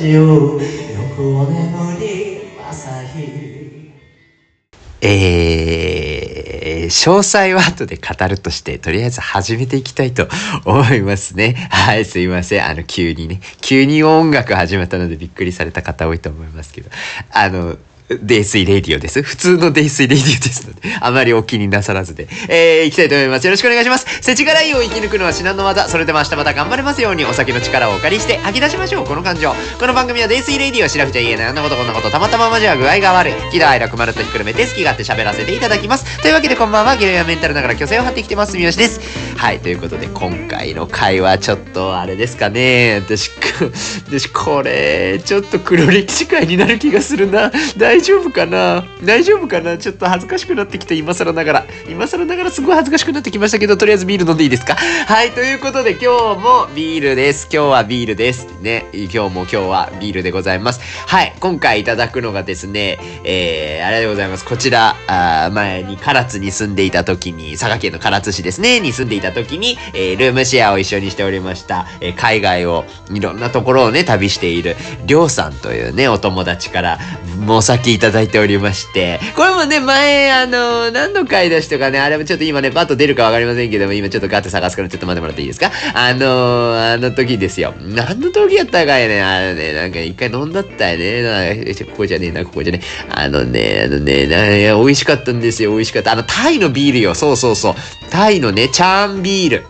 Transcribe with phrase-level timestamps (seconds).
[0.00, 0.58] しよよ
[1.14, 3.92] くお眠り朝日
[5.02, 10.26] えー、詳細は後で語るとして、とりあえず始めていきたいと
[10.64, 11.54] 思いますね。
[11.70, 12.66] はい、すいません。
[12.66, 16.90] あの、急にね、急に音楽始まったのでびっくりされた方多いと思いますけど、
[17.32, 17.76] あの、
[18.18, 19.22] 泥水レディオです。
[19.22, 23.44] 普通の泥水レディオですので、あまりお気になさらずで、えー、行きたいと思います。
[23.44, 24.06] よろしくお願いします。
[24.20, 25.88] 世知辛いを生き抜くのは至難の技。
[25.88, 29.06] それでも明日また頑張れますように、お酒の力をお借りして吐き出しましょう。
[29.06, 29.54] この感情。
[29.78, 31.46] この番組は泥水レディオ、調べちゃ言えない。
[31.46, 33.32] あんなことこんなこと、たまたまマジは具合が悪い。
[33.52, 36.20] 喜怒哀楽まるっとひっくるめて好き勝手喋らせていただきます。
[36.20, 39.00] というわけでこんばんは、ゲロやメンタルながら虚勢を張ってきてます、三好です。
[39.36, 43.02] はい、ということで今回の回はちょっとあれですかね。
[43.06, 43.30] 私、
[44.08, 47.52] 私これ、ちょっと黒歴史会になる気がするな。
[47.76, 48.82] 大大丈夫かな？
[49.04, 49.76] 大丈夫かな？
[49.76, 51.66] ちょっと恥ずかしくなってきて今更ながら。
[51.86, 54.74] 今更ながらすごい恥ずかしくなってきましたけど、とりあえずビール飲んでいいですか？
[54.74, 57.46] はい、ということで今日もビールです。
[57.52, 58.48] 今日はビールです。
[58.62, 60.80] ね、今日も今日はビールでございます。
[61.06, 64.46] はい、今回いただくのがですね、えー、あれでございます。
[64.46, 76.98] こちら、あ前に唐津に住んでいた時に、佐賀県の唐津市ですね、に住んでいた時に、えー、ルームシェアを一緒にしておりました、えー海外を、いろんなところをね、旅している、りょうさんというね、お友達から、
[77.38, 85.70] もうお酒いただいておりまして、これもね、前、あの、何の回出しとかね、あれもちょっと今ね、バッと出るかわかりませんけども、今ちょっとガッて探すからちょっと待ってもらっていいですか？
[85.94, 87.74] あの、あの時ですよ。
[87.80, 91.22] 何の時やったかいね、あのね、なんか一回飲んだったよね。
[91.22, 93.10] なここじゃねえな、ここじゃねえ。
[93.10, 96.12] あのね、あのね、な美味しかったんですよ、美味しかった。
[96.12, 97.74] あの、タイのビールよ、そうそうそう。
[98.10, 99.66] タイのね、チャーンビール。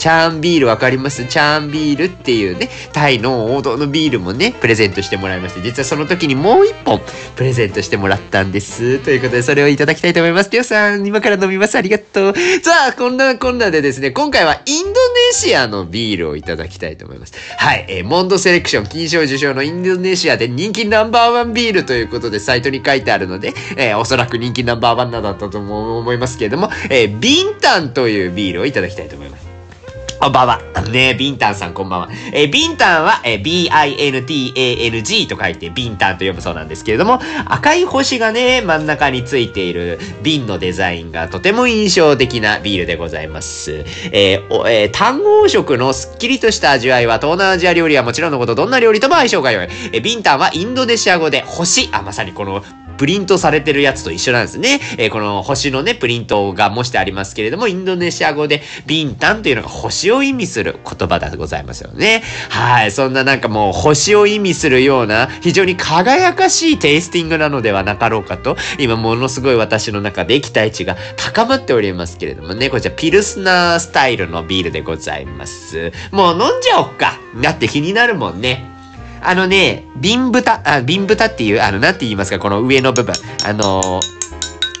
[0.00, 1.26] チャーンビールわかります？
[1.26, 7.00] チャーンビールっていうね、タイの王道のビールもね、プレゼントしてもらいまして、実はその時にもう一本
[7.36, 8.98] プレゼントしてもらったんです。
[9.00, 10.50] ということで、それをいただきたいと思います。
[10.50, 11.76] りょうさん、今から飲みます。
[11.76, 12.34] ありがとう。
[12.62, 14.94] さあ、こんなこんなでですね、今回はインドネ
[15.32, 17.34] シアのビールをいただきたいと思います。
[17.58, 29.49] はい、えーモンドセレクション金賞受賞のインドネシアで人気ナンバーワンビールということでサイトに書いてあるので、えーおそらく人気ナンバーワンなんだったと思いますけれども、えービンタンというビールをいただきたいと思います。
[30.20, 30.60] こんばんは。
[30.92, 32.08] ねビンタンさんこんばんは。
[32.34, 43.86] えービンタンは、えー B-I-N-T-A-N-G と書いてビンタンと読むそうなんですけれども、赤い星がね、真ん中についている瓶のデザインがとても印象的なビールでございます。
[44.12, 49.68] えーおえー単合色のすっきりとした味わいは東南アジア料理はもちろんのことどんな料理とも相性が良い。
[49.92, 52.62] えービンタンはインドネシア語で星、あ、まさにこの
[53.00, 54.78] プリントされてるやつと一緒なんですね。
[54.98, 62.22] えーこの星のね、プリントが模してありますけれども、インドネシア語でビンタンというのが星を意味する言葉でございますよね。
[62.50, 62.92] はい。
[62.92, 75.90] そんななんかもう星を意味するような非常に輝かしいテイスティングなのではなかろうかと、今ものすごい私の中で期待値が高まっておりますけれどもね、こちらピルスナースタイルのビールでございます。
[76.12, 77.18] もう飲んじゃおっか。
[77.40, 78.79] だって気になるもんね。
[79.22, 83.14] あのね、瓶蓋、あ、瓶蓋っていう、あの、なんて言いますか、この上の部分。
[83.46, 84.00] あの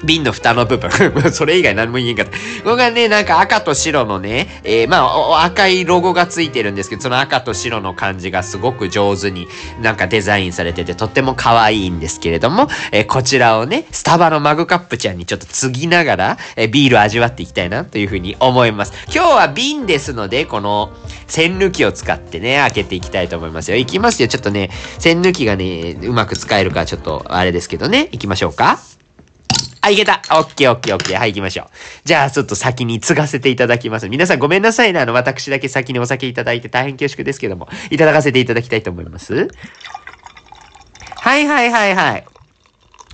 [0.04, 0.90] 瓶の蓋の部分。
[1.32, 2.32] それ以外何も言えんかった。
[2.32, 9.48] ここがね、なんか赤と白のね、えーまあ、赤いロゴがついてるんですけど、その赤と白の感じがすごく上手に
[9.82, 18.92] なんかデザインされてて、とっても可愛いんですけれども、えーこちらをね、スタバのマグカップちゃんにちょっと継ぎながら、えービール味わっていきたいなというふうに思います。
[19.12, 20.90] 今日は瓶ですので、この
[21.26, 23.76] 栓抜きを使ってね、開けていきたいと思いますよ。
[23.76, 24.28] いきますよ。
[24.28, 28.08] ちょっとね、栓抜きがね、うまく使えるかちょっとあれですけどね。
[28.12, 28.78] いきましょうか。
[29.82, 30.20] あ、いけた。
[30.30, 31.18] オッケーオッケーオッケー。
[31.18, 31.66] はい、行きましょう。
[32.04, 34.08] じゃあ、ちょっと先に継がせていただきます。
[34.08, 35.00] 皆さんごめんなさいね。
[35.00, 39.48] あの、私だけ先にお酒いただいて大変恐縮ですけども、いただかせていただきたいと思います。
[41.16, 42.24] はいはいはいはい。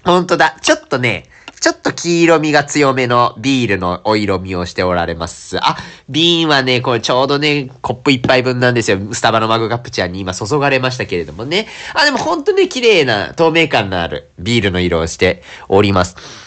[0.04, 0.56] ほんとだ。
[0.60, 1.28] ちょっとね、
[1.60, 5.58] ちょっと黄色みが強めのビールのお色味をしておられます。
[5.60, 5.76] あ、
[6.08, 8.98] 瓶はね、これちょうどね、コップ一杯分なんですよ。
[9.12, 11.66] スタバのマグカップちゃんに今注がれましたけれどもね。
[11.94, 16.45] あ、でもほんとね、綺麗な透明感のあるビールの色をしております。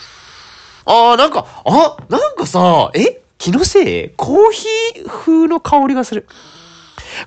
[0.91, 3.21] あー、なんか、あ、なんかさ、え？
[3.37, 4.09] 気のせい？
[4.17, 6.25] コーヒー風の香りがする。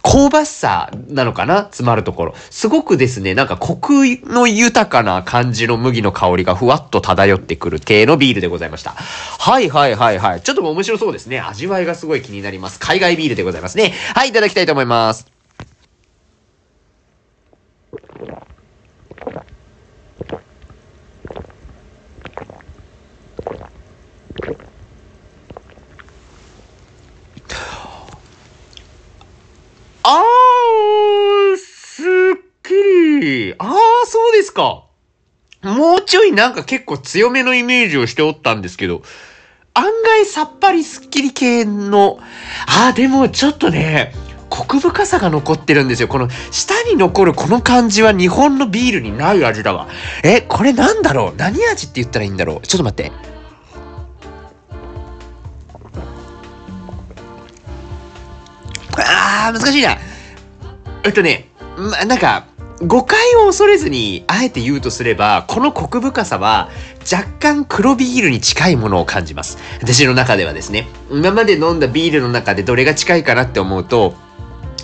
[0.02, 1.58] 香ばしさなのかな？
[1.64, 2.34] 詰まるところ。
[2.50, 3.92] すごくですね、なんかコク
[4.24, 8.90] の豊かな感じの麦の香りがふわっと漂ってくる系のビールでございました。
[8.90, 10.40] はいはいはいはい。
[10.42, 11.38] ちょっと面白そうですね。
[11.38, 12.80] 味わいがすごい気になります。
[12.80, 13.92] 海外ビールでございますね。
[14.16, 15.30] はい、いただきたいと思います。
[30.04, 32.06] あー、すっ
[32.62, 32.74] き
[33.20, 33.54] り。
[33.58, 33.76] あー、
[34.06, 34.84] そうですか。
[35.62, 39.02] もうちょいなんか結構強めのイメージをしておったんですけど、
[39.74, 42.18] 案外さっぱりすっきり系の、
[42.66, 44.12] ああ、でもちょっとね、
[44.50, 46.08] コク深さが残ってるんですよ。
[46.08, 49.88] この下に残るこの感じは日本のビールにない味だわ。
[50.24, 51.34] え、これなんだろう？
[51.36, 52.66] 何味って言ったらいいんだろう？
[52.66, 53.31] ちょっと待って。
[59.48, 59.98] あ、難しいな。
[61.04, 62.44] えっとね、ま、なんか、
[62.84, 66.68] 誤解を恐れずに、あえて言うとすれば、このコク深さは、
[67.10, 69.58] 若干黒ビールに近いものを感じます。
[69.80, 70.88] 私の中ではですね。
[71.10, 74.14] 今まで飲んだビールの中でどれが近いかなって思うと、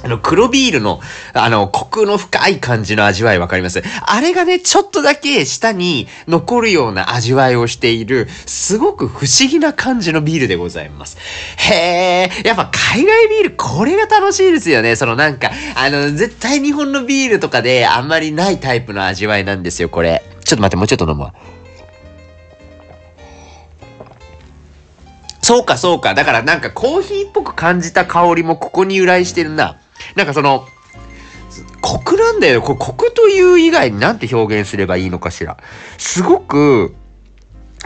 [0.05, 1.00] あの、黒ビールの、
[1.35, 3.83] あの、コクの深い感じの味わいわかります？
[4.03, 11.19] あれがね、ちょっとだけ舌に残るような味わいをしている、すごく不思議な感じのビールでございます。
[11.56, 14.95] へえ、やっぱ海外ビール、これが楽しいですよね。
[14.95, 20.23] そのなんか、あの、絶対日本のビールとかであんまりないタイプの味わいなんですよ、これ。
[20.45, 21.35] ちょっと待って、もうちょっと飲むわ。
[25.43, 26.15] そうか、そうか。
[26.15, 29.79] だからなんかコーヒーっぽく感じた香りもここに由来してるな。
[30.14, 30.66] なんかその、
[31.81, 32.60] コクなんだよ。
[32.62, 35.56] これコクという以外になんて表現すればいいのかしら。
[35.96, 36.94] すごく、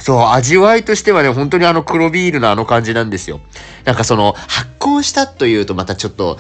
[0.01, 3.41] そう、味わいとしてはね、本当にあの黒ビールのあの感じなんですよ。
[3.85, 6.39] なんかその、発酵したというとまたちょっと、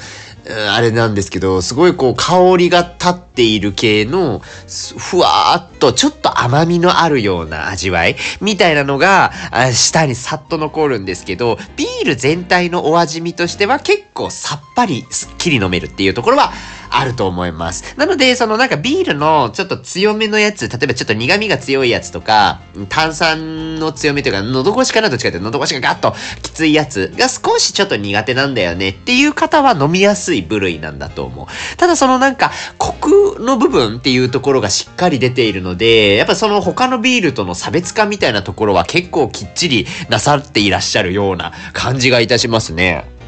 [0.48, 4.40] あれなんですけど、すごいこう香りが立っている系の、
[4.98, 9.32] ふわーっとちょっと甘みのあるような味わいみたいなのが、
[9.72, 16.52] 舌にさっと残るんですけど、ビール全体のお味見としては結構さっぱりすっきり飲めるっていうところは
[16.92, 17.94] あると思います。
[17.96, 31.46] なので、そのなんかビールのちょっと強めのやつ、例えばちょっと苦味が強いやつとか、炭酸の強めというか、喉越しかなどっちかって喉越しがガッときついやつが少しちょっと苦手なんだよねっていう方は飲みやすい部類なんだと思う。
[31.76, 43.21] ただそのなんか、コクの部分っていうところがしっかり出ているので、やっぱその他のビールとの差別化みたいなところは結構きっちりなさっていらっしゃるような感じがいたしますね。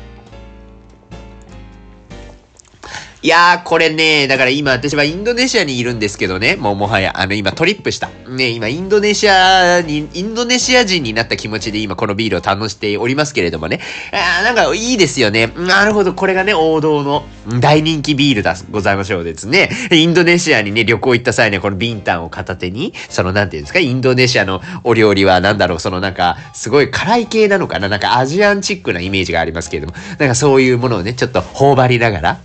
[3.25, 8.11] いやー、これね、だから今私はインドネシアにいるんですけどね、もうもはや、あの今トリップした。
[8.29, 13.81] ね、今インドネシアに、インドネシア人になった気持ちで今このビールを楽しておりますけれどもね。
[14.13, 15.47] あーなんかいいですよね。
[15.57, 17.25] なるほど、これがね、王道の
[17.61, 19.71] 大人気ビールだ、ございましょうですね。
[19.91, 32.39] インドネシアにね、旅行行った際にはこのビンタンを片手に、そのなんていうんですか、インドネシアのお料理はなんだろう、そのなんか、すごい辛い系なのかななんかアジアンチックなイメージがありますけれども、なんかそういうものをね、ちょっと頬張りながら、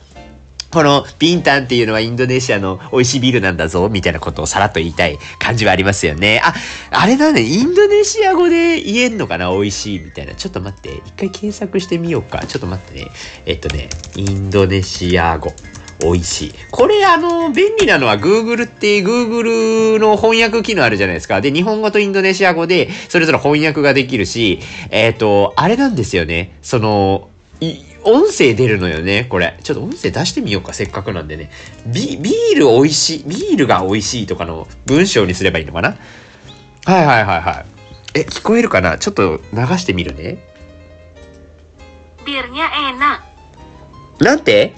[0.72, 6.42] このビンタンっていうのはインドネシアの美味しいビールなんだぞ、みたいなことをさらっと言いたい感じはありますよね。
[6.44, 6.54] あ、
[6.92, 9.52] あれだね、インドネシア語で言えんのかな？
[9.52, 10.36] 美味しいみたいな。
[10.36, 12.46] ちょっと待って、一回検索してみようか。
[12.46, 13.08] ちょっと待ってね。
[13.46, 15.52] えっとね、インドネシア語。
[16.02, 16.54] 美味しい。
[16.72, 21.42] これあの、便利なのは Google って Google の翻訳機能あるじゃないですか。
[21.42, 24.60] で、日本語とインドネシア語でそれぞれ翻訳ができるし、
[24.92, 26.58] えっ、と、あれなんですよね。
[26.62, 27.28] その、
[28.04, 29.58] 音声出るのよね、これ。
[29.64, 31.52] ちょっと音声出してみようか、せっかくなんでね。
[31.86, 35.98] ビ、ビール美味しい、ビールが美味しいとかの文章にすればいいのかな？
[36.86, 37.66] はいはいはいはい。
[38.16, 38.98] え、聞こえるかな？
[38.98, 40.38] ちょっと流してみるね。
[42.26, 43.20] Birnya enak.
[44.24, 44.74] なんて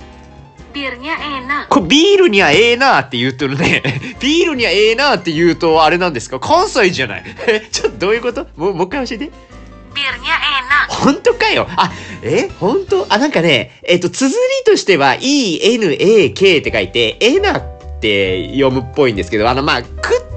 [0.74, 1.68] ？Birnya enak.
[1.70, 3.84] これビールにはええなって言うとね、
[4.20, 6.40] ビールにはええな って言うとあれなんですか？
[6.40, 8.48] 関西じゃないえ、 ちょっとどういうこと？
[8.56, 9.32] もう、もう一回教えて。
[10.02, 10.90] Birnya enak.
[10.90, 11.68] 本当かよ？
[11.78, 11.92] あ、
[12.24, 12.50] え？
[12.60, 13.06] 本当？
[13.10, 17.64] あ、なんかね、えっ、と、綴りとしては、E-N-A-K って書いて、エナっ
[18.00, 19.88] て読むっぽいんですけど、あの、まあ、く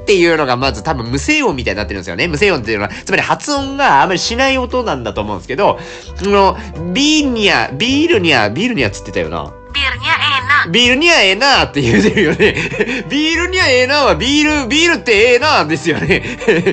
[0.03, 2.29] っていうのがまず多分無声音みたいになってるんですよね。
[2.29, 5.79] 無声音っていうのは、つまり発音があんまりしない音なんだと思うんですけど、
[6.17, 6.59] その、
[6.93, 9.51] ビールにゃ、ビールにゃ、ビールにゃつってたよな。
[9.73, 10.34] Birnya enak.
[10.71, 12.55] ビールにはええなーって言うてるよね。
[13.09, 16.23] ビールにはええなーはビール、ビールってええなーですよね。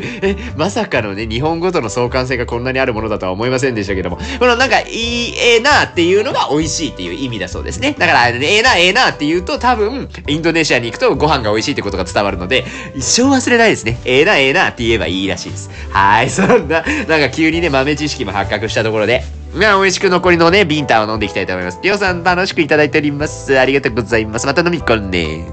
[0.56, 7.96] まさかのね、日本語との相関性がこんなにあるものだとは思いませんでしたけども、このなんか、いい、ええなーっていうのが美味しいっていう意味だそうですね。
[7.98, 14.00] だから、ええなー、ええなーって言うと多分、インドネシアに行くとご飯が美味しいってことが伝わるので、一生忘れないですね。
[14.06, 15.70] ええな、ええなーって言えばいいらしいです。
[15.90, 21.80] はい、そんな、なんか急にね、豆知識も発覚したところで、まあ、美味しく残りのね、ビンタを飲んでいきたいと思います。
[21.84, 23.60] りょうさん楽しくいただいております。
[23.60, 24.48] ありがとうございます。
[24.48, 25.46] また飲み込んで。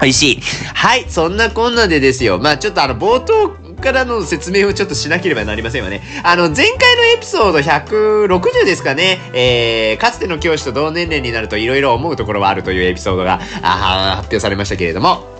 [0.00, 0.40] 美味しい。
[0.74, 2.38] はい、そんなこんなでですよ。
[2.38, 3.50] まあちょっとあの、冒頭
[3.80, 6.02] からの説明をちょっとしなければなりませんわね。
[6.24, 9.20] あの、前回のエピソード160ですかね。
[9.32, 15.31] えー、かつての教師と同年齢になると色々思うところはあるというエピソードが、あ発表されましたけれども。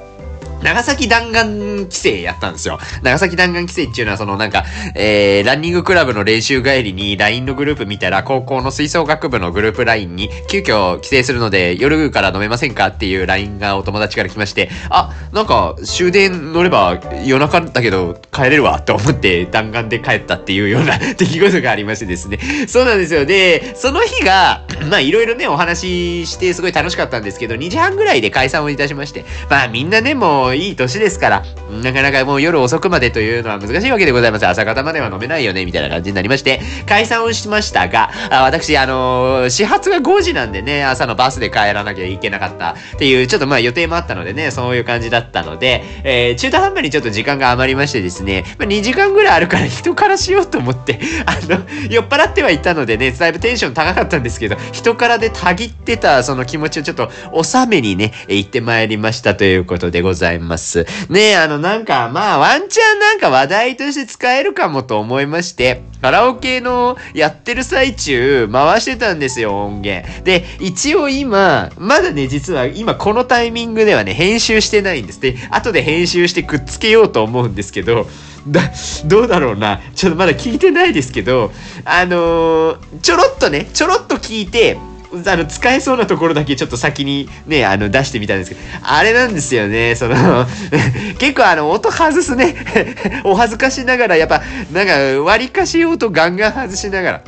[0.63, 1.49] 長崎弾丸
[1.85, 2.79] 規制やったんですよ。
[3.03, 4.65] 長崎弾丸規制っていうのはそのなんか、
[4.95, 22.39] えー、ランニングクラブの練習帰りに LINE のグループ見たら高校の吹奏楽部のグループ LINE に急遽規制するので夜から飲めませんかっていう LINE がお友達から来まして、あ、なんか終電乗れば夜中だけど帰れるわと思って弾丸で帰ったっていうような 出来事がありましてですね。
[22.69, 23.25] そうなんですよ。
[23.25, 31.43] で、その日が、 まあいろいろねお話ししてすごい楽しかったんですけど、2時半ぐらいで解散をいたしまして、まあみんなねもういい年ですから、
[31.83, 34.47] なかなかもう夜遅くまでというのは難しいわけでございます。
[34.47, 57.11] 朝方までは飲めないよね、みたいな感じになりまして、解散をしましたが、あ私、あのー始発が5時なんでね、朝のバスで帰らなきゃいけなかったっていう、ちょっとまあ予定もあったのでね、そういう感じだったので、えー中途半端にちょっと時間が余りましてですね、まあ、2時間ぐらいあるから人からしようと思って、あの、酔っ払ってはいたのでね、だいぶテンション高かったんですけど、人からでたぎってたその気持ちをちょっと
[57.43, 60.87] 収めにね、行ってまいりましたということでございます。
[61.09, 70.05] ねあの、なんか、まあ、ワンチャンなんか話題として使えるかもと思いまして、カラオケのやってる最中、回してたんですよ、音源。
[70.25, 75.21] で、一応今、まだね、実は今このタイミングではね、編集してないんです。
[75.21, 78.09] で、後で編集してくっつけようと思うんですけど、
[78.49, 78.63] だ、
[79.05, 79.81] どうだろうな。
[79.95, 81.53] ちょっとまだ聞いてないですけど、
[81.85, 84.79] あのーちょろっとね、ちょろっと聞いて、
[85.27, 90.47] あの、使えそうなところだけちょっと先にね、あの、出してみたんですけど、あれなんですよね、その、
[91.19, 92.55] 結構あの、音外すね、
[93.25, 94.43] お恥ずかしながら、やっぱ、
[94.73, 97.23] なんか、割りかし音ガンガン外しながら、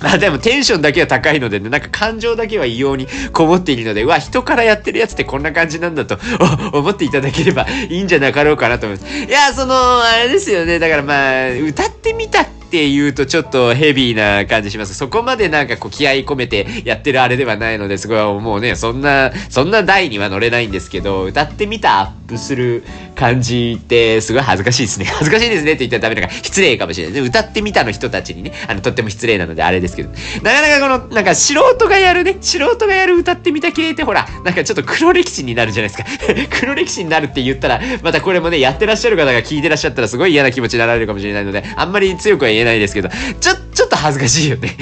[0.00, 6.18] あでもテンションだけは高いのでね、なんか感情だけは異様にこもっているので、うわ、人からやってるやつってこんな感じなんだと
[6.76, 9.16] 思っていただければいいんじゃなかろうかなと思います。
[9.16, 10.78] いや、その、あれですよね。
[10.78, 14.94] だからまあ、歌ってみたってて言うとちょっとヘビーな感じします。
[14.94, 22.82] そこまでなんかこう気合い込めてやってるあれではないので、すごいもうね、そんな、そんな台には乗れないんですけど、歌ってみたアップする
[23.14, 25.06] 感じてすごい恥ずかしいですね。
[25.12, 27.20] 恥ずかしいですねって言ったらダメだから失礼かもしれない。
[27.20, 30.10] 歌ってみたの人たちにね、あの、とっても失礼なのであれですけど、
[30.42, 36.34] なかなかこの、なんか素人がやるね、素人がやる歌ってみた系ってほら、なんかちょっと黒歴史になるじゃないですか。
[36.60, 43.08] 黒歴史になるって言ったら、またこれもね、やってらっしゃる方が聞いてらっしゃったらすごい嫌な気持ちになられるかもしれないので、あんまり強くは言えないですけど、
[43.40, 44.76] ちょっと恥ずかしいよね。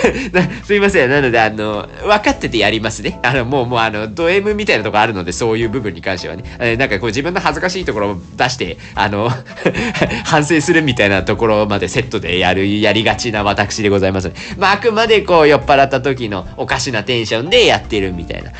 [0.64, 1.10] すいません。
[1.10, 3.18] なので、あの、分かっててやりますね。
[3.22, 6.44] あの、もう、もう、あの、ド M みたいなとこあるので、そういう部分に関してはね。
[6.58, 9.30] えなんかこう自分の恥ずかしいところを出して、あの、
[10.24, 14.30] 反省するみたいなところまでセットでやる、やりがちな私でございます。
[14.58, 18.50] まあ、あくまでこう、酔っ払った時のおかしなテンションでやってるみたいな、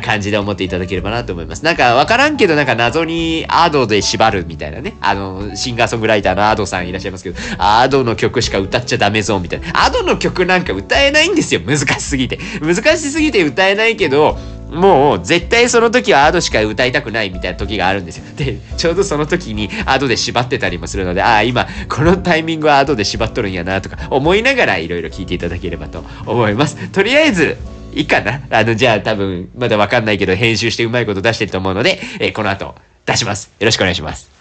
[0.00, 1.64] 感じで思っていただければなと思います。
[1.64, 4.94] なんか、わからんけど、なんか謎にアドで縛るみたいなね。
[5.00, 9.84] あの、シンガーソングライターのアドさんいらっしゃいますけど、アドの曲しか歌っちゃダメぞ、みたいな。
[9.84, 11.60] アドの曲なんか歌えないんですよ。
[11.60, 12.38] 難しすぎて。
[12.60, 14.38] 難しすぎて歌えないけど、
[14.70, 18.24] もう絶対その時はアドしか歌いたくないみたいな時があるんですよ。
[18.36, 26.76] で、ちょうどその時にアドで縛ってたりもするので、ああ、今このタイミングはアドで縛っとるんやなとか思いながらいろいろ聞いていただければと思います。
[26.90, 27.56] とりあえず、
[27.92, 28.42] いいかな？
[28.50, 33.50] あの、じゃあ多分まだわかんないけど編集してうまいこと出してると思うので、えーこの後出します。
[33.58, 34.39] よろしくお願いします。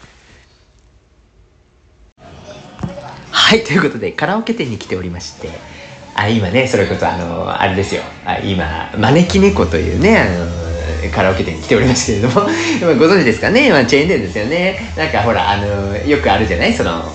[3.50, 5.50] はい、ということで、カラオケ店に来ておりまして、
[6.13, 8.03] あ、今ね、それこそ、あの、あれですよ。
[8.24, 12.46] あ今、招き猫というね、あの、カラオケ店に来ておりますけれども、
[13.00, 14.94] ご存知ですかね、まあ、チェーン店ですよね。
[14.96, 16.74] なんかほら、あの、よくあるじゃない？
[16.75, 17.12] その、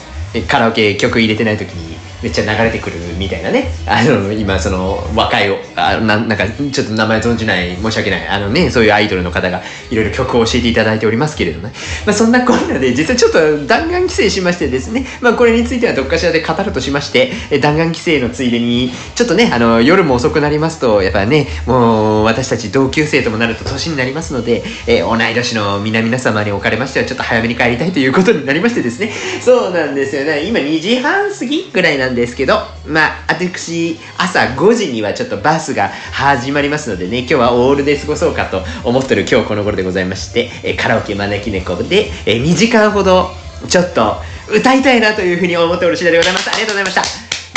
[0.48, 3.68] カラオケ曲入れてない時に、めっちゃ流れてくるみたいなね。
[3.86, 8.26] あの、今、その、若い、あななんか、ちょっと名前存じない、申し訳ない。
[8.26, 11.74] あのね、そういうアイドルの方が、いろいろ曲を教えていただいておりますけれどもね。
[12.06, 30.44] まあ、そんなこんなで、実はちょっと弾丸規制しましてですね、まあ、これについてはどっかしらで語るとしまして、え弾丸規制のついでに、ちょっとね、あの、夜も遅くなりますと、やっぱね、もう、私たち同級生ともなると年になりますので、えー同い年の皆々様におかれましては、ちょっと早めに帰りたいということになりましてですね、そうなんですよね。
[30.44, 43.30] 今2時半過ぎぐらいなんですけど、まあ、私、朝5時にはちょっとバスが始まりますのでね、今日はオールで過ごそうかと思ってる今日この頃でございまして、えカラオケ招き猫で、え2時間ほど、
[43.68, 44.16] ちょっと、
[44.48, 46.50] 歌いたいなというふうに思っておる次第でございます。
[46.50, 47.02] ありがとうございました。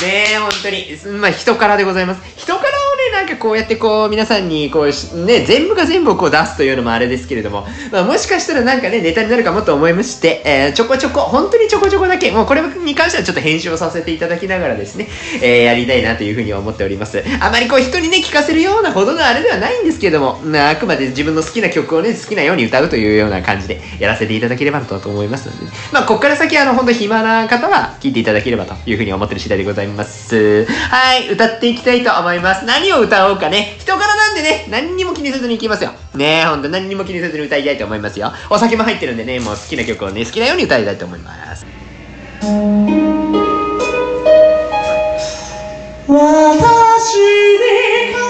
[0.03, 2.21] ねえ、本当に、まあ、人からでございます。
[2.37, 15.07] 人から、なんかこうやってこう、皆さんにこう、ね、全部が全部をこう出すというのもあれですけれども、まあ、もしかしたらなんかね、ネタになるかもと思いまして、えーちょこちょこ、本当にちょこちょこだけ、もうこれに関してはちょっと編集をさせていただきながらですね、
[15.41, 17.23] えーやりたいなというふうに思っております。
[17.39, 30.65] あまりこう、人にね、聞かせるようなほどのあれではないんですけども、あ、くまで自分の好きな曲をね、好きなように歌うというような感じでやらせていただければと思いますので、まあ、こっから先、あの、本当暇な方は聞いていただければというふうに思ってる次第でございます。
[30.65, 32.65] はい、歌っていきたいと思います。
[32.65, 33.75] 何を歌おうかね。
[33.79, 35.91] 人柄なんでね、何にも気にせずにいきますよ。
[36.15, 38.31] ねえ、ほんと何にも気にせずに歌いたいと思いますよ。
[38.49, 41.65] お酒も入ってるんでね、もう好きな曲をね、好きなように歌いたいと思います。
[46.09, 48.26] 私に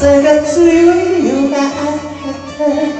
[0.00, 2.99] あ風が強い夜が明け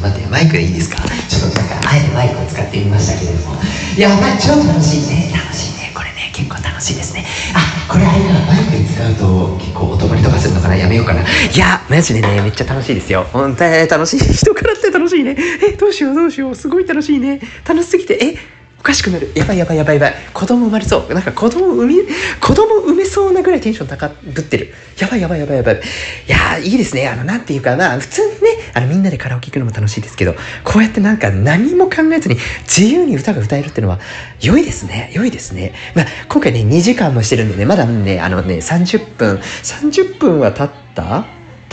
[0.00, 0.96] 待って、マイクでいいですか？
[1.28, 3.56] ちょっとなんか、あえてマイクを使ってみましたけれども。
[3.96, 5.32] いや、まあ、超楽しいね。
[5.32, 5.92] 楽しいね。
[5.94, 7.24] これね、結構楽しいですね。
[7.54, 10.76] あ、これあれだ、マイクに使うと、結構音漏れとかするのかな？
[10.76, 11.22] やめようかな。
[11.22, 11.24] い
[11.56, 13.26] や、マジでね、めっちゃ楽しいですよ。
[13.32, 14.18] 本当に楽しい。
[14.18, 15.36] 人からって楽しいね。
[15.38, 16.54] え、どうしようどうしよう。
[16.54, 17.40] すごい楽しいね。
[17.66, 18.36] 楽しすぎて、え、
[18.84, 19.32] おかしくなる。
[19.34, 20.14] やばいやばいやばいやばい。
[20.34, 21.14] 子供生まれそう。
[21.14, 21.96] なんか子供産み、
[22.38, 24.74] 子供産めそうなぐらいテンション高ぶってる。
[24.98, 25.76] やばいやばいやばいやばい。
[25.76, 25.78] い
[26.26, 27.08] やー、いいですね。
[27.08, 28.38] あの、なんていうかな、普通にね、
[28.74, 34.00] あの、みんなでカラオケ行くのも楽しいですけど、こうやってなんか何も考えずに自由に歌が歌えるっていうのは、
[34.42, 35.10] 良いですね。
[35.14, 35.72] 良いですね。
[35.94, 41.24] まあ、今回ね、2時間もしてるんでね、まだね、あのね、30分、30分は経った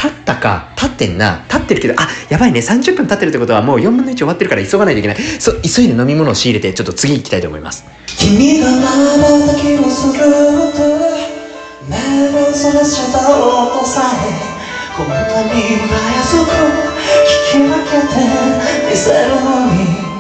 [0.02, 5.18] 経ったか、経ってんな、経ってるけど、あ、やばいね、30分経ってるってことはもう4分の1終わってるから急がないといけない。
[5.18, 7.86] そ、急いで飲み物を仕入れて、ちょっと次行きたいと思います。
[8.18, 10.20] 君が瞬きをする
[10.74, 11.32] と
[11.88, 11.98] 目
[12.30, 14.52] をそらした音さえ
[14.98, 16.50] こんなにたやすく
[17.28, 18.18] 聞き分けて
[18.90, 20.12] みせるのに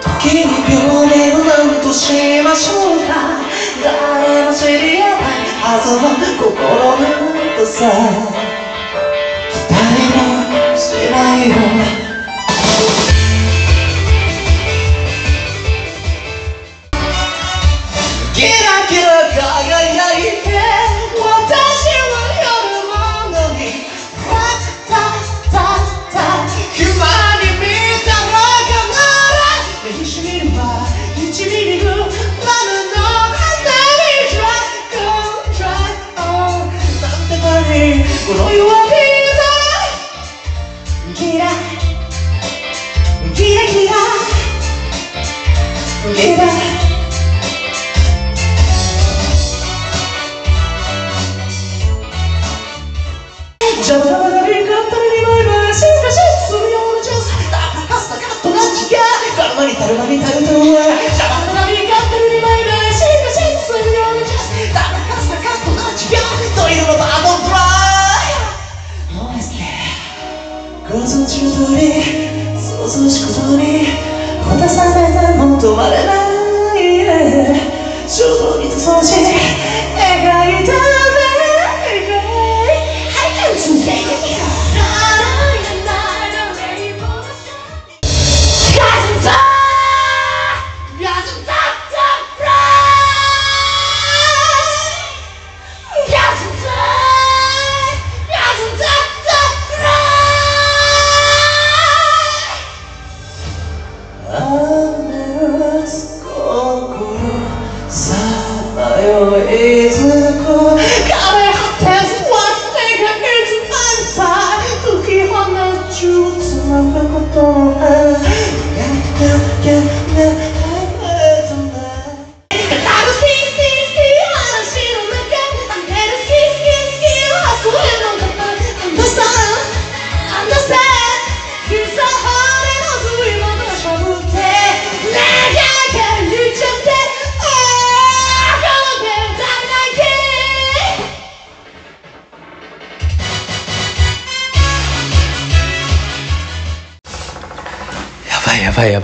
[0.00, 3.40] 時に秒で何としましょうか
[3.82, 6.08] 誰も知り合ないはずの
[6.38, 6.54] 心
[6.96, 8.53] の音さ
[11.24, 11.30] も
[11.82, 12.03] し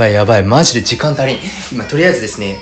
[0.00, 0.42] ばいやばい。
[0.42, 1.38] マジで時間足りん。
[1.70, 2.58] 今とりあえずですね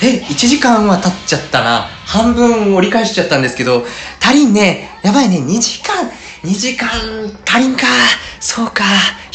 [0.00, 1.88] え1時間は経っちゃったな。
[2.06, 3.84] 半分折り返しちゃったんですけど
[4.22, 4.88] 足りんね。
[5.02, 5.38] やばいね。
[5.38, 6.08] 2時間。
[6.44, 6.88] 2時間
[7.44, 7.86] 足りんか。
[8.38, 8.84] そうか。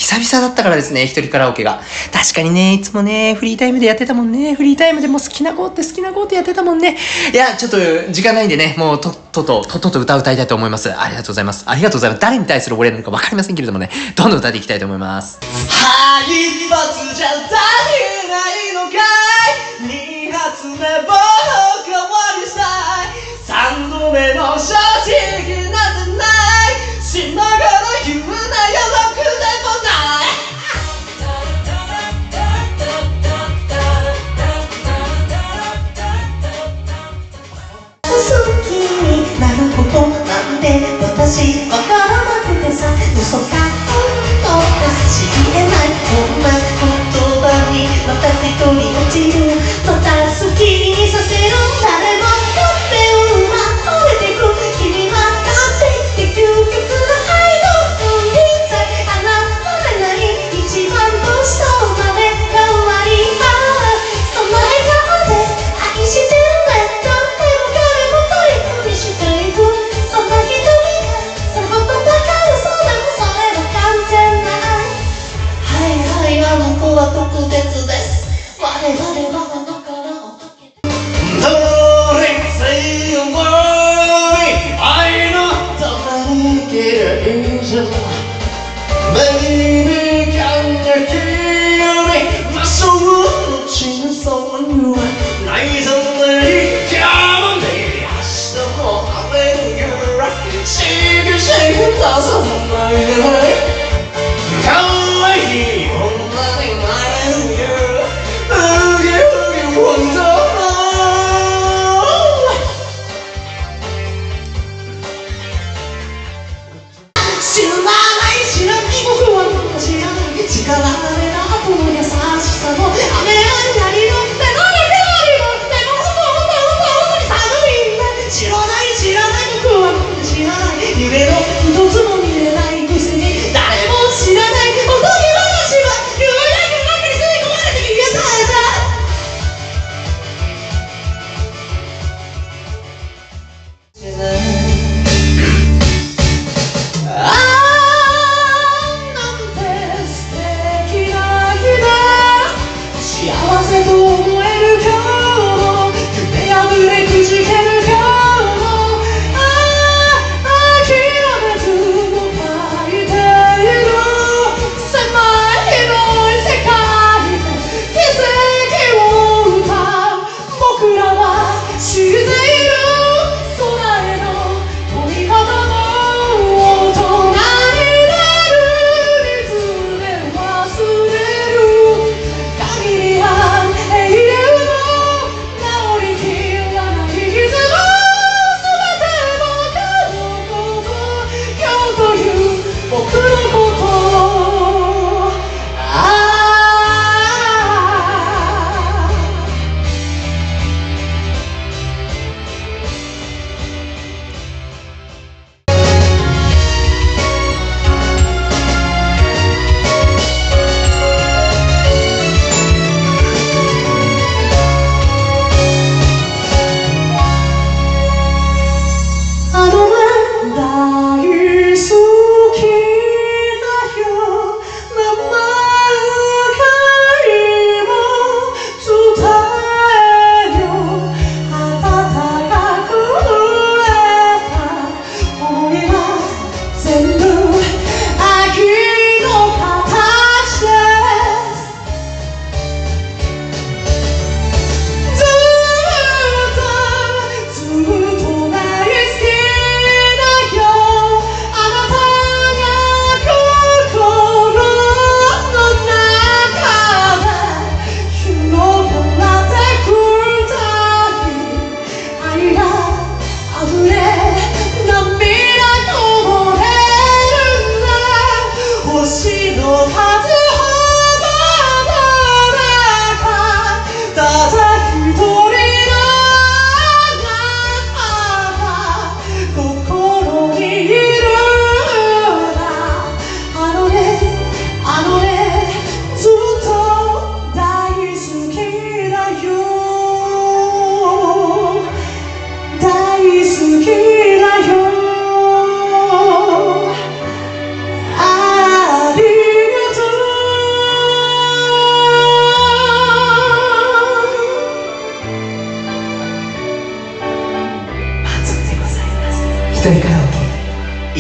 [0.04, 1.82] 久々だったからですね一人カラオケが。
[2.12, 4.54] 確かにねいつもねフリータイムでやってたもんね。
[4.54, 6.98] フリータイムでも好きな子って好きな子ってやってたもんね。
[7.34, 7.78] いやちょっと
[8.12, 10.94] 時間ないんでねもうとっとととっとと歌歌いたいと思います。
[10.94, 11.64] ありがとうございます。
[11.66, 12.22] ありがとうございます。
[12.22, 13.90] 誰に対するお礼なのか分かりませんけれどもね。
[14.18, 15.40] どんどん歌っていきたいと思います。
[15.42, 18.98] は一発じゃ足りないのか
[19.88, 20.28] い？
[20.28, 20.78] 二発目も
[21.86, 22.10] 変わ
[22.44, 23.08] りしたい。
[23.48, 24.76] 三度目の正
[25.08, 26.26] 直なんてな
[26.60, 26.63] い。
[27.14, 27.54] しながら
[28.04, 28.34] 言うなよ
[28.90, 30.34] ろくでもない。
[38.02, 38.10] 好
[38.66, 39.06] きに
[39.40, 40.66] なることなんて
[41.04, 43.44] 私わからなくてさ嘘か
[43.86, 43.94] 本
[44.42, 45.94] 当か知りえない。
[46.10, 46.82] こんな言
[47.38, 49.38] 葉にまた一人落ちる
[49.86, 51.73] また好きにさせる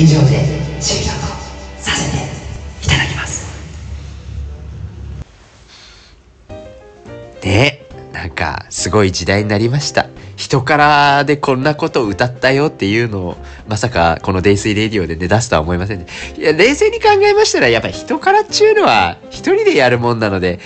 [0.04, 0.44] 以上で
[0.82, 1.28] 終了と
[1.80, 2.18] させて
[2.86, 3.48] いただきます
[7.42, 13.38] ねなんかすごい時代になりました人からでこんなことを歌ったよっていうのを
[13.70, 20.60] まさかこの「泥酔レディオ」でね出すとは思いませんねいや冷静に考えましたらやっぱ人からっちゅうのは一人でやるもんなので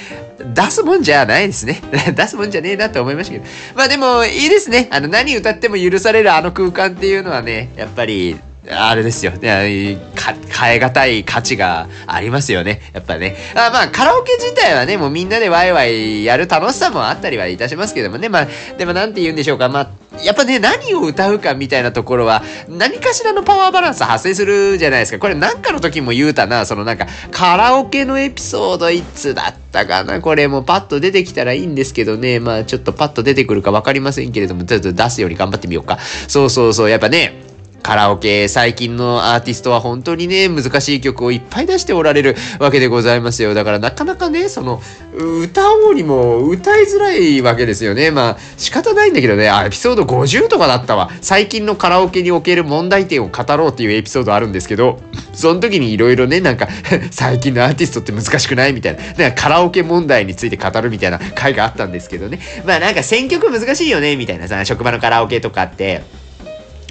[0.56, 1.82] 出すもんじゃないですね。
[2.16, 3.46] 出すもんじゃねえなと思いましたけど。
[3.76, 4.88] まあでもいいですね。
[4.92, 8.38] あの何歌っても許されるあの空間っていうのはね、やっぱり
[8.70, 9.32] あれですよ。
[9.32, 12.82] ねか変え難い価値がありますよね。
[12.94, 13.36] やっぱね。
[13.56, 18.28] あまあ、カラオケ自体はね、もうみんなでワイワイやる楽しさもあったりはいたしますけどもね。
[18.30, 19.70] まあ、でもなんて言うんでしょうか。
[19.70, 25.20] まあ、やっぱね、何を歌うかみたいなところは、何かしらのパワーバランス発生するじゃないですか。
[25.20, 30.20] これなんかの時も言うたな、そのなんか、カラオケのエピソードいつだったかな。
[30.20, 32.40] これもパッと出てきたらいいんですけどね。
[32.40, 36.00] まあ、ちょっとパッと出てくるかわかりませんけれども、ちょっと出すように頑張ってみようか。
[36.28, 37.47] そうそうそう、やっぱね、
[37.88, 43.54] カラオケ、最近のアーティストは本当にね、難しい曲をいっぱい出しておられるわけでございますよ。
[43.54, 44.82] だからなかなかね、その、
[45.16, 48.12] 歌おうにも歌いづらいわけですよね。
[48.12, 51.10] まあ、仕方ないんだけどね、あ、エピソード50とかだったわ。
[51.22, 55.00] 最近のカラオケにおける問題点を語ろうっていうエピソードあるんですけど、
[55.32, 56.68] その時にいろいろね、なんか、
[57.12, 62.40] 最近のアーティストって難しくないみたいな、なんかカラオケ問題について語るみたいな回があったんですけどね。
[62.66, 66.17] まあなんか選曲難しいよね、みたいなさ、職場のカラオケとかって。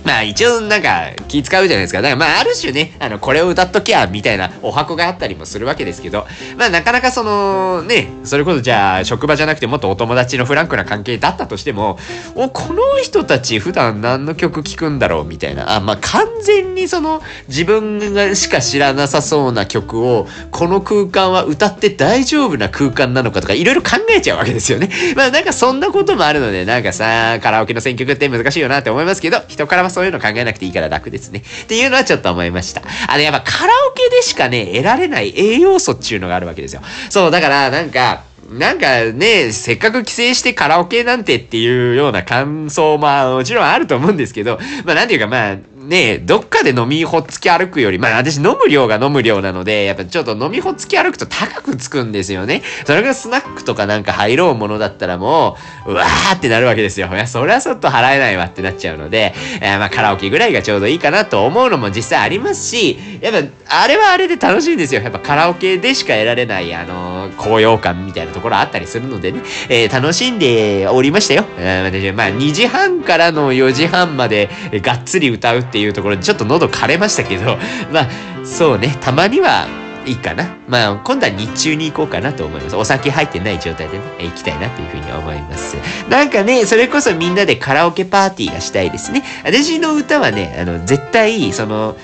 [0.06, 2.00] まあ一応なんか気使うじゃないですか。
[2.00, 11.98] だからまあある種ね、あの、これを歌っときゃ、みたいなお箱があったりもするわけですけど、まあなかなかその、ね、それこそじゃあ職場じゃなくてもっとお友達のフランクな関係だったとしても、
[12.36, 15.74] お、この人たち普段何の曲聴くんだろうみたいな。
[15.74, 24.88] あ、まあ完全にその自分がしか知らなさそうな曲を、この空間は歌って大丈夫な空間なのかとかいろいろ考えちゃうわけですよね。
[25.16, 31.42] まあなんかそんなこともあるので、なんかさ、カラオケの選曲って難しいよなって思いますけど、人からはそういうの考えなくていいから楽ですね。
[31.62, 32.82] っていうのはちょっと思いました。
[33.08, 36.82] あの、やっぱカラオケでしかね、得られない栄養素っていうのがあるわけですよ。
[37.08, 45.56] そう、だからなんか、なんかね、せっかく帰省してカラオケなんてっていうような感想ももちろんあると思うんですけど、まあなんていうかまあ、
[45.86, 52.62] ねどっかで飲みほっつき歩くより、まあ私飲む量が飲む量なので、やっぱちょっと飲みほっつき歩くと高くつくんですよね。
[52.84, 57.08] それがスナックとかなんか入ろうものだったらもう、うわーってなるわけですよ。
[57.08, 63.32] いや、それはちょっと払えないわってなっちゃうので、えーまあカラオケぐらいがちょうどいいかなと思うのも実際ありますし、やっ
[63.66, 65.02] ぱあれはあれで楽しいんですよ。
[65.02, 71.44] やっぱカラオケでしか得られない、あのー高揚感みたいなところあったりするのでね、えー楽しんでおりましたよ。
[71.58, 74.48] えーまあ2時半からの4時半まで、
[74.82, 77.58] がっつり歌うってていうところでちょっと喉枯れましたけど、
[77.92, 78.08] まあ
[78.44, 79.66] そうね、たまには
[80.06, 80.54] いいかな。
[80.66, 82.76] まあ今度は日中に行こうかなと思います。
[82.76, 85.76] お酒入ってない状態でね、行きたいなというふうに思います。
[86.08, 89.22] なんかね、それこそみんなでカラオケパーティーがしたいですね。
[89.44, 91.94] 私の歌はね、あの、絶対、その、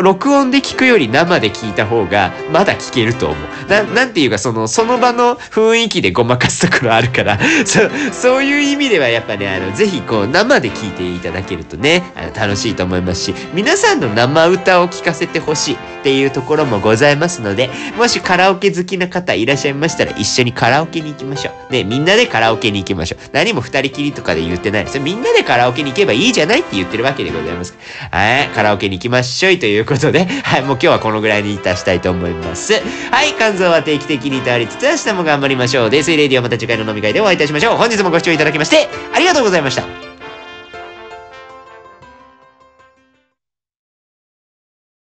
[0.00, 3.70] 録音で聞くより生で聞いた方がまだ聞けると思う。
[3.70, 21.72] ななんていうかそのその場の雰囲気でごまかすところあるから そうそういう意味ではやっぱねあのぜひこう生で聞いていただけるとねあの楽しいと思いますし皆さんの生歌を聞かせてほしいっていうところもございますのでもしカラオケ好きな方いらっしゃいましたら一緒にカラオケに行きましょう。
[21.72, 23.20] ねみんなでカラオケに行きましょう。
[23.32, 24.98] 何も二人きりとかで言ってないです。
[24.98, 27.76] みんなでカラオケに行けばいいじゃないって言ってるわけでございます。
[28.10, 32.74] はい、カラオケに行きましょいといういうことで、はい、もう今日はこのぐらいにいたしたいと思います。
[32.74, 35.90] はい、肝臓は定期的にいたわりつつ、明日も頑張りましょう。
[35.90, 37.76] デイスイレディオまた次回の飲み会でお会いいたしましょう。
[37.76, 40.09] 本日もご視聴いただきまして、ありがとうございました。